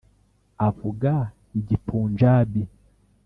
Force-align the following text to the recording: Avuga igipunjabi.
Avuga 0.67 1.11
igipunjabi. 1.59 2.63